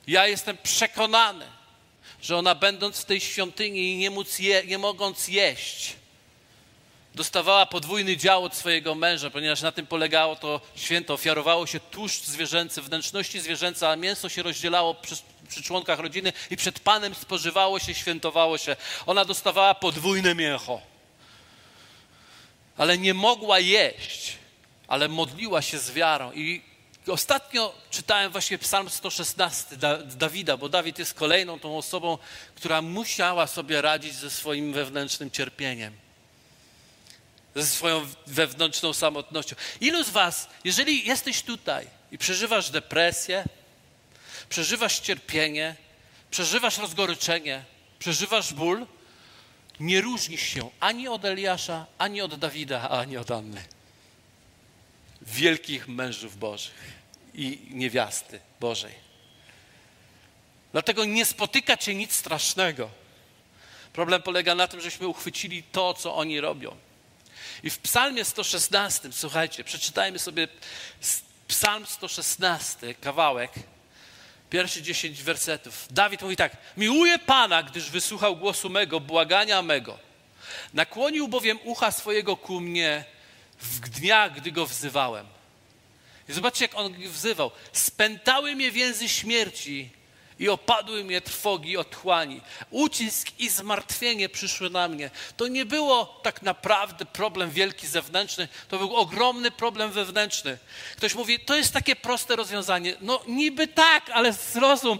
[0.08, 1.46] Ja jestem przekonany,
[2.22, 5.96] że ona będąc w tej świątyni i nie, je, nie mogąc jeść,
[7.15, 11.13] dostawała podwójny dział od swojego męża, ponieważ na tym polegało to święto.
[11.13, 15.15] Ofiarowało się tłuszcz zwierzęcy, wnętrzności zwierzęce, a mięso się rozdzielało przy,
[15.50, 18.76] przy członkach rodziny i przed Panem spożywało się, świętowało się.
[19.06, 20.82] Ona dostawała podwójne mięcho.
[22.78, 24.38] Ale nie mogła jeść,
[24.88, 26.32] ale modliła się z wiarą.
[26.34, 26.62] I
[27.08, 32.17] ostatnio czytałem właśnie Psalm 116 Dawida, bo Dawid jest kolejną tą osobą,
[32.56, 36.11] która musiała sobie radzić ze swoim wewnętrznym cierpieniem
[37.55, 39.55] ze swoją wewnętrzną samotnością.
[39.81, 43.45] Ilu z Was, jeżeli jesteś tutaj i przeżywasz depresję,
[44.49, 45.75] przeżywasz cierpienie,
[46.31, 47.63] przeżywasz rozgoryczenie,
[47.99, 48.85] przeżywasz ból,
[49.79, 53.63] nie różnisz się ani od Eliasza, ani od Dawida, ani od Anny.
[55.21, 56.93] Wielkich mężów Bożych
[57.33, 58.93] i niewiasty Bożej.
[60.71, 62.89] Dlatego nie spotyka cię nic strasznego.
[63.93, 66.75] Problem polega na tym, żeśmy uchwycili to, co oni robią.
[67.63, 70.47] I w Psalmie 116, słuchajcie, przeczytajmy sobie
[71.47, 73.52] Psalm 116, kawałek,
[74.50, 75.88] pierwsze 10 wersetów.
[75.89, 80.00] Dawid mówi tak: Miłuję Pana, gdyż wysłuchał głosu mego, błagania mego.
[80.74, 83.06] Nakłonił bowiem ucha swojego ku mnie
[83.62, 85.26] w dniach, gdy go wzywałem.
[86.30, 87.52] I zobaczcie, jak on wzywał.
[87.74, 89.89] Spętały mnie więzy śmierci
[90.41, 92.41] i opadły mnie trwogi otchłani.
[92.69, 95.10] Ucisk i zmartwienie przyszły na mnie.
[95.38, 100.58] To nie było tak naprawdę problem wielki zewnętrzny, to był ogromny problem wewnętrzny.
[100.97, 102.95] Ktoś mówi, to jest takie proste rozwiązanie.
[103.01, 104.99] No niby tak, ale zrozum,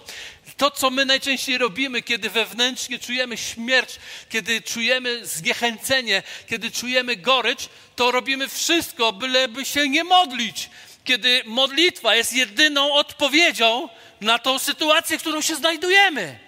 [0.58, 4.00] to co my najczęściej robimy, kiedy wewnętrznie czujemy śmierć,
[4.30, 10.70] kiedy czujemy zniechęcenie, kiedy czujemy gorycz, to robimy wszystko, byleby się nie modlić.
[11.04, 13.90] Kiedy modlitwa jest jedyną odpowiedzią,
[14.22, 16.40] na tą sytuację, w którą się znajdujemy.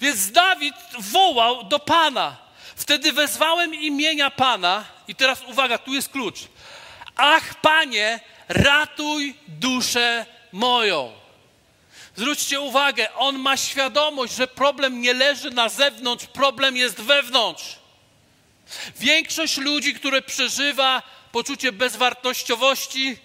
[0.00, 2.36] Więc Dawid wołał do Pana.
[2.76, 6.38] Wtedy wezwałem imienia Pana i teraz uwaga, tu jest klucz.
[7.16, 11.12] Ach, Panie, ratuj duszę moją.
[12.16, 17.76] Zwróćcie uwagę, on ma świadomość, że problem nie leży na zewnątrz, problem jest wewnątrz.
[18.96, 21.02] Większość ludzi, które przeżywa
[21.36, 23.16] poczucie bezwartościowości,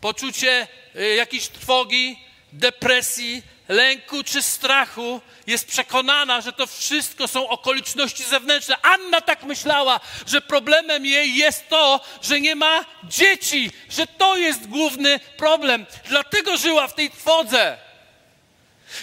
[0.00, 2.18] poczucie y, jakiejś trwogi,
[2.52, 8.76] depresji, lęku czy strachu, jest przekonana, że to wszystko są okoliczności zewnętrzne.
[8.82, 14.66] Anna tak myślała, że problemem jej jest to, że nie ma dzieci, że to jest
[14.66, 15.86] główny problem.
[16.08, 17.78] Dlatego żyła w tej twodze.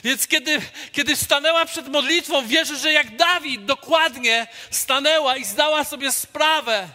[0.04, 6.12] Więc kiedy, kiedy stanęła przed modlitwą, wierzę, że jak Dawid dokładnie stanęła i zdała sobie
[6.12, 6.90] sprawę,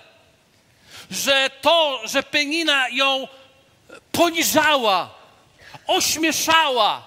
[1.10, 3.28] że to, że Penina ją
[4.12, 5.10] poniżała,
[5.86, 7.02] ośmieszała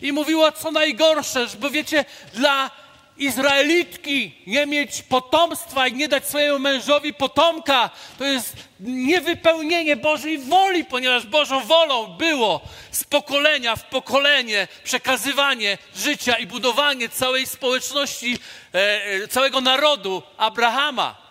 [0.00, 2.04] i mówiła co najgorsze, bo wiecie,
[2.34, 2.70] dla
[3.18, 10.84] Izraelitki nie mieć potomstwa i nie dać swojemu mężowi potomka, to jest niewypełnienie Bożej woli,
[10.84, 18.38] ponieważ Bożą wolą było z pokolenia w pokolenie przekazywanie życia i budowanie całej społeczności,
[18.74, 21.27] e, e całego narodu Abrahama.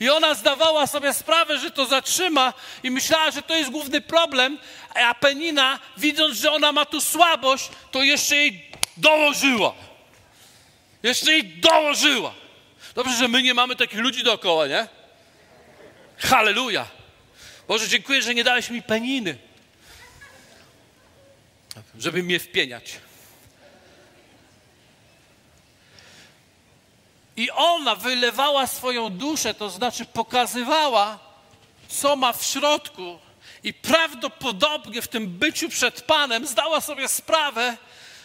[0.00, 4.58] I ona zdawała sobie sprawę, że to zatrzyma i myślała, że to jest główny problem,
[4.94, 9.74] a Penina, widząc, że ona ma tu słabość, to jeszcze jej dołożyła.
[11.02, 12.34] Jeszcze jej dołożyła.
[12.94, 14.88] Dobrze, że my nie mamy takich ludzi dookoła, nie?
[16.18, 16.86] Halleluja.
[17.68, 19.38] Boże, dziękuję, że nie dałeś mi peniny,
[21.98, 22.92] żeby mnie wpieniać.
[27.40, 31.18] I ona wylewała swoją duszę, to znaczy pokazywała,
[31.88, 33.18] co ma w środku.
[33.62, 37.76] I prawdopodobnie w tym byciu przed Panem zdała sobie sprawę,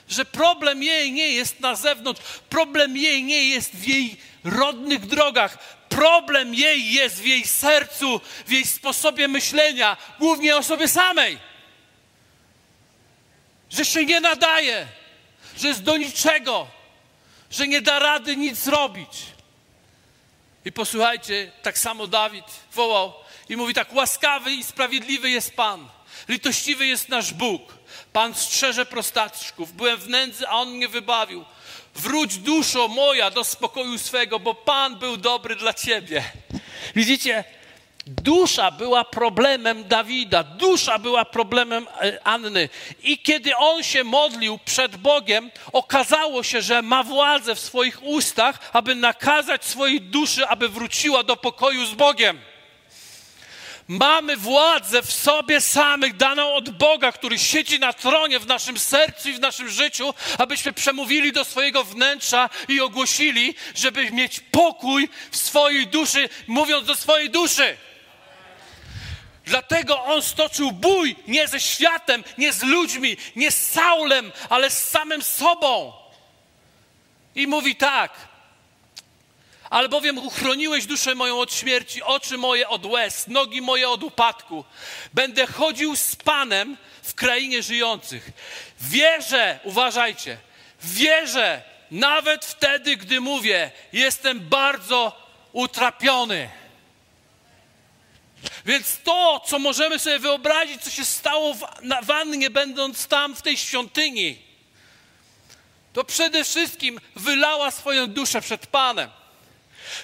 [0.10, 5.58] że problem jej nie jest na zewnątrz, problem jej nie jest w jej rodnych drogach,
[5.90, 11.38] problem jej jest w jej sercu, w jej sposobie myślenia, głównie o sobie samej.
[13.70, 14.88] Że się nie nadaje,
[15.58, 16.68] że jest do niczego,
[17.56, 19.10] że nie da rady nic zrobić.
[20.66, 23.14] I posłuchajcie, tak samo Dawid wołał
[23.50, 25.90] i mówi tak: łaskawy i sprawiedliwy jest Pan,
[26.28, 27.62] litościwy jest nasz Bóg.
[28.14, 29.74] Pan strzeże prostaczków.
[29.74, 31.46] Byłem w nędzy, a On mnie wybawił.
[31.96, 36.24] Wróć duszo moja do spokoju swego, bo Pan był dobry dla ciebie.
[36.96, 37.44] Widzicie,
[38.08, 42.70] Dusza była problemem Dawida, dusza była problemem e, Anny.
[43.04, 48.60] I kiedy on się modlił przed Bogiem, okazało się, że ma władzę w swoich ustach,
[48.74, 52.40] aby nakazać swojej duszy, aby wróciła do pokoju z Bogiem.
[53.88, 59.30] Mamy władzę w sobie samych, daną od Boga, który siedzi na tronie w naszym sercu
[59.30, 65.38] i w naszym życiu, abyśmy przemówili do swojego wnętrza i ogłosili, żeby mieć pokój w
[65.38, 67.78] swojej duszy, mówiąc do swojej duszy.
[69.46, 74.90] Dlatego on stoczył bój nie ze światem, nie z ludźmi, nie z Saulem, ale z
[74.90, 75.94] samym sobą.
[77.36, 78.12] I mówi tak:
[79.70, 84.66] Albowiem uchroniłeś duszę moją od śmierci, oczy moje od łez, nogi moje od upadku.
[85.14, 88.32] Będę chodził z Panem w krainie żyjących.
[88.80, 90.38] Wierzę, uważajcie,
[90.84, 96.50] wierzę nawet wtedy, gdy mówię, jestem bardzo utrapiony.
[98.66, 103.42] Więc to, co możemy sobie wyobrazić, co się stało w, na wannie, będąc tam w
[103.42, 104.38] tej świątyni,
[105.94, 109.10] to przede wszystkim wylała swoją duszę przed Panem.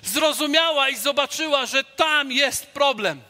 [0.04, 3.22] Zrozumiała i zobaczyła, że tam jest problem.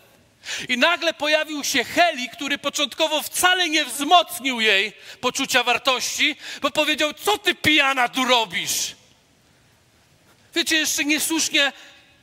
[0.70, 7.14] I nagle pojawił się Heli, który początkowo wcale nie wzmocnił jej poczucia wartości, bo powiedział:
[7.14, 8.96] Co ty pijana tu robisz?
[10.56, 11.74] Wiecie, jeszcze niesłusznie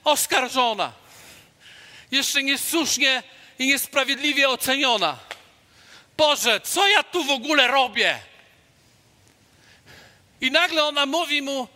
[0.04, 0.92] oskarżona
[2.10, 3.22] jeszcze niesłusznie
[3.58, 5.18] i niesprawiedliwie oceniona.
[6.16, 8.18] Boże, co ja tu w ogóle robię?
[10.40, 11.68] I nagle ona mówi mu,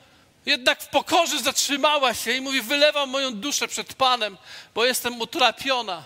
[0.46, 4.38] jednak w pokorze zatrzymała się i mówi: Wylewam moją duszę przed Panem,
[4.74, 6.04] bo jestem utrapiona.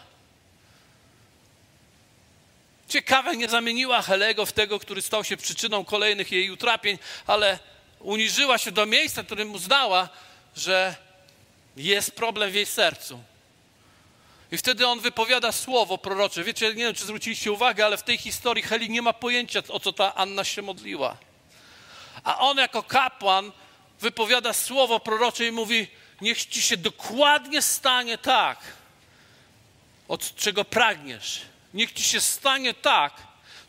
[2.89, 7.59] Ciekawe, nie zamieniła Helego w tego, który stał się przyczyną kolejnych jej utrapień, ale
[8.01, 10.09] uniżyła się do miejsca, którym uznała,
[10.57, 10.95] że
[11.77, 13.21] jest problem w jej sercu.
[14.53, 16.45] I wtedy on wypowiada słowo prorocze.
[16.45, 19.81] Wiecie, nie wiem, czy zwróciliście uwagę, ale w tej historii Heli nie ma pojęcia, o
[19.81, 21.17] co ta Anna się modliła.
[22.25, 23.53] A on jako kapłan
[24.01, 25.87] wypowiada słowo prorocze i mówi,
[26.21, 28.59] niech ci się dokładnie stanie tak,
[30.09, 31.43] od czego pragniesz.
[31.75, 33.13] Niech ci się stanie tak,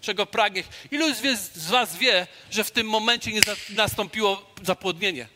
[0.01, 0.65] czego pragniesz.
[0.91, 1.13] Ilu
[1.53, 5.27] z was wie, że w tym momencie nie nastąpiło zapłodnienie?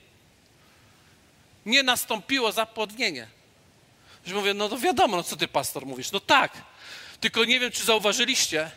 [1.66, 3.28] Nie nastąpiło zapłodnienie.
[4.26, 6.12] Że mówię, no to wiadomo, no co ty pastor mówisz?
[6.12, 6.52] No tak,
[7.20, 8.72] tylko nie wiem, czy zauważyliście,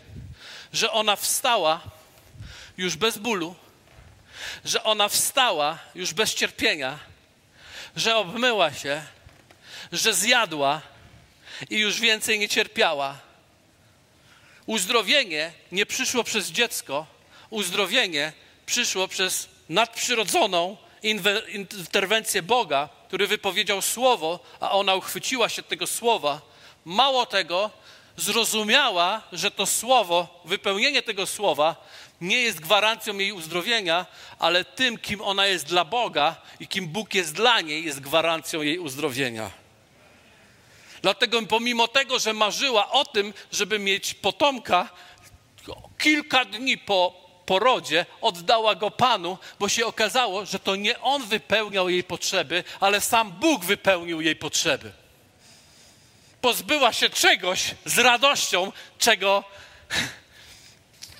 [0.73, 1.81] że ona wstała,
[2.77, 3.55] już bez bólu,
[4.65, 6.99] że ona wstała już bez cierpienia,
[7.97, 9.03] że obmyła się,
[9.93, 10.81] że zjadła
[11.71, 13.19] i już więcej nie cierpiała.
[14.67, 17.07] Uzdrowienie nie przyszło przez dziecko,
[17.51, 18.33] uzdrowienie
[18.67, 26.41] przyszło przez nadprzyrodzoną interwencję Boga, który wypowiedział słowo, a ona uchwyciła się tego słowa.
[26.85, 27.71] Mało tego,
[28.17, 31.77] zrozumiała, że to słowo, wypełnienie tego słowa
[32.21, 34.07] nie jest gwarancją jej uzdrowienia,
[34.39, 38.63] ale tym, kim ona jest dla Boga i kim Bóg jest dla niej, jest gwarancją
[38.63, 39.51] jej uzdrowienia.
[41.03, 44.89] Dlatego pomimo tego, że marzyła o tym, żeby mieć potomka,
[45.99, 51.89] kilka dni po porodzie oddała go Panu, bo się okazało, że to nie on wypełniał
[51.89, 54.93] jej potrzeby, ale sam Bóg wypełnił jej potrzeby.
[56.41, 59.45] Pozbyła się czegoś z radością, czego,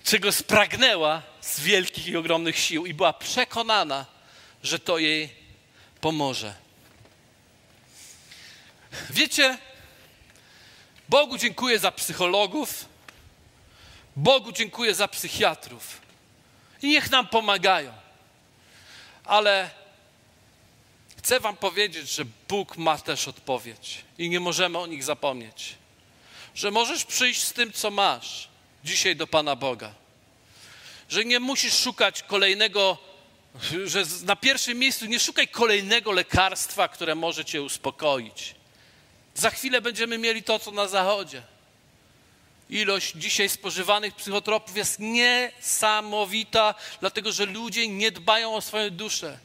[0.05, 4.07] czego spragnęła z wielkich i ogromnych sił i była przekonana,
[4.63, 5.29] że to jej
[6.01, 6.55] pomoże.
[9.11, 9.59] Wiecie,
[11.09, 12.85] Bogu dziękuję za psychologów,
[14.17, 16.04] Bogu dziękuję za psychiatrów.
[16.83, 17.93] I niech nam pomagają.
[19.25, 19.71] Ale
[21.19, 25.75] chcę Wam powiedzieć, że Bóg ma też odpowiedź i nie możemy o nich zapomnieć.
[26.55, 28.49] Że możesz przyjść z tym, co masz
[28.85, 29.95] dzisiaj do Pana Boga.
[31.09, 32.99] Że nie musisz szukać kolejnego,
[33.85, 38.55] że na pierwszym miejscu nie szukaj kolejnego lekarstwa, które może Cię uspokoić.
[39.35, 41.43] Za chwilę będziemy mieli to, co na zachodzie
[42.71, 49.39] ilość dzisiaj spożywanych psychotropów jest niesamowita, dlatego że ludzie nie dbają o swoją duszę.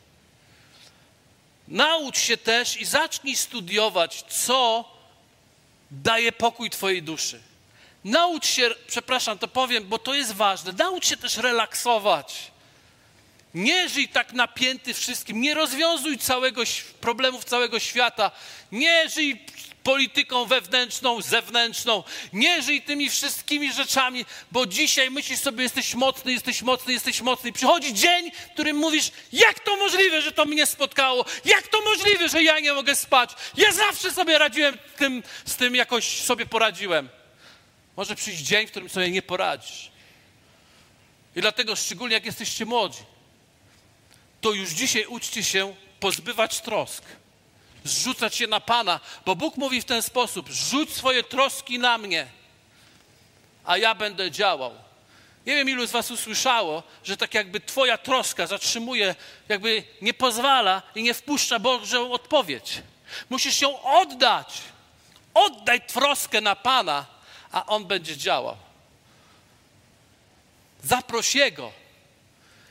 [1.67, 4.89] Naucz się też i zacznij studiować, co
[5.91, 7.41] daje pokój Twojej duszy.
[8.03, 12.51] Naucz się, przepraszam, to powiem, bo to jest ważne, naucz się też relaksować.
[13.53, 16.61] Nie żyj tak napięty wszystkim, nie rozwiązuj całego
[17.01, 18.32] problemów całego świata,
[18.72, 19.45] nie żyj
[19.90, 22.04] polityką wewnętrzną, zewnętrzną.
[22.34, 27.52] Nie żyj tymi wszystkimi rzeczami, bo dzisiaj myślisz sobie, jesteś mocny, jesteś mocny, jesteś mocny.
[27.52, 31.26] Przychodzi dzień, w którym mówisz, jak to możliwe, że to mnie spotkało?
[31.46, 33.32] Jak to możliwe, że ja nie mogę spać?
[33.58, 37.10] Ja zawsze sobie radziłem tym, z tym, jakoś sobie poradziłem.
[37.98, 39.92] Może przyjść dzień, w którym sobie nie poradzisz.
[41.36, 43.04] I dlatego, szczególnie jak jesteście młodzi,
[44.42, 47.04] to już dzisiaj uczcie się pozbywać trosk
[47.84, 52.27] zrzucać się na Pana, bo Bóg mówi w ten sposób: rzuć swoje troski na mnie,
[53.65, 54.71] a ja będę działał.
[55.45, 59.15] Nie wiem, ilu z Was usłyszało, że tak jakby Twoja troska zatrzymuje,
[59.49, 62.82] jakby nie pozwala i nie wpuszcza Bożą odpowiedź.
[63.30, 64.61] Musisz ją oddać.
[65.34, 67.05] Oddaj troskę na Pana,
[67.51, 68.57] a On będzie działał.
[70.84, 71.71] Zaproś Jego.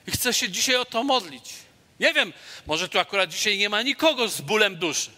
[0.07, 1.55] I chcę się dzisiaj o to modlić.
[2.01, 2.33] Nie wiem,
[2.67, 5.11] może tu akurat dzisiaj nie ma nikogo z bólem duszy.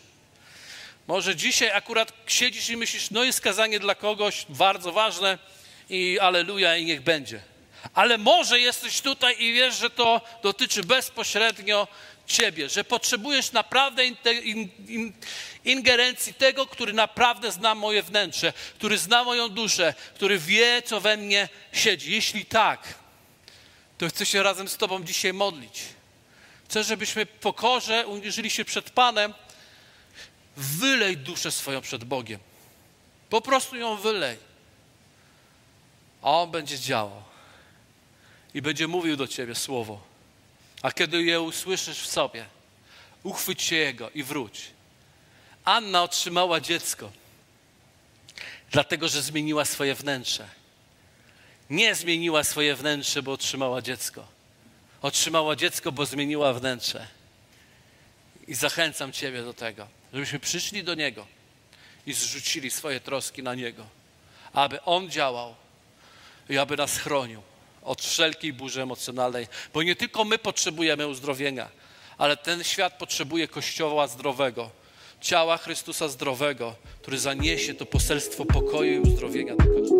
[1.07, 5.39] Może dzisiaj akurat siedzisz i myślisz, no jest kazanie dla kogoś bardzo ważne
[5.91, 7.41] i aleluja i niech będzie.
[7.95, 11.89] Ale może jesteś tutaj i wiesz, że to dotyczy bezpośrednio
[12.27, 14.17] ciebie, że potrzebujesz naprawdę in,
[14.89, 15.13] in,
[15.65, 21.17] ingerencji tego, który naprawdę zna moje wnętrze, który zna moją duszę, który wie, co we
[21.17, 22.13] mnie siedzi.
[22.13, 22.95] Jeśli tak,
[23.99, 25.83] to chcę się razem z Tobą dzisiaj modlić.
[26.71, 29.35] Chcę, żebyśmy pokorze uniżyli się przed Panem.
[30.57, 32.41] Wylej duszę swoją przed Bogiem.
[33.31, 34.37] Po prostu ją wylej.
[36.23, 37.23] A On będzie działał.
[38.55, 40.01] I będzie mówił do Ciebie słowo.
[40.83, 42.47] A kiedy je usłyszysz w sobie,
[43.23, 44.71] uchwyć się Jego i wróć.
[45.65, 47.13] Anna otrzymała dziecko,
[48.71, 50.49] dlatego że zmieniła swoje wnętrze.
[51.71, 54.40] Nie zmieniła swoje wnętrze, bo otrzymała dziecko
[55.03, 57.07] otrzymała dziecko, bo zmieniła wnętrze.
[58.47, 61.27] I zachęcam Ciebie do tego, żebyśmy przyszli do Niego
[62.07, 63.87] i zrzucili swoje troski na Niego,
[64.53, 65.55] aby On działał
[66.49, 67.43] i aby nas chronił
[67.83, 71.69] od wszelkiej burzy emocjonalnej, bo nie tylko my potrzebujemy uzdrowienia,
[72.19, 74.71] ale ten świat potrzebuje Kościoła zdrowego,
[75.21, 80.00] ciała Chrystusa zdrowego, który zaniesie to poselstwo pokoju i uzdrowienia do każdego.